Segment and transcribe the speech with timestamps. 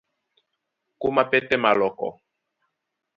[1.01, 2.07] Kómá pɛ́tɛ́ malɔ́kɔ.